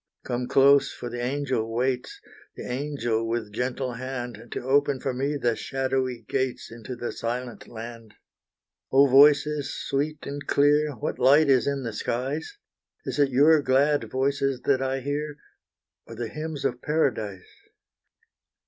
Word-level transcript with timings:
Come 0.23 0.47
close 0.47 0.91
for 0.91 1.11
the 1.11 1.21
angel 1.23 1.71
waits 1.71 2.19
The 2.55 2.65
angel 2.65 3.27
with 3.29 3.53
gentle 3.53 3.93
hand, 3.93 4.47
To 4.49 4.63
open 4.63 4.99
for 4.99 5.13
me 5.13 5.37
the 5.37 5.55
shadowy 5.55 6.25
gates, 6.27 6.71
Into 6.71 6.95
the 6.95 7.11
silent 7.11 7.67
land. 7.67 8.15
Oh, 8.91 9.05
voices 9.05 9.71
sweet 9.77 10.25
and 10.25 10.47
clear 10.47 10.93
What 10.93 11.19
light 11.19 11.49
is 11.51 11.67
in 11.67 11.83
the 11.83 11.93
skies? 11.93 12.57
Is 13.05 13.19
it 13.19 13.29
your 13.29 13.61
glad 13.61 14.05
voices 14.09 14.61
that 14.61 14.81
I 14.81 15.01
hear 15.01 15.35
Or 16.07 16.15
the 16.15 16.29
hymns 16.29 16.65
of 16.65 16.81
paradise? 16.81 17.59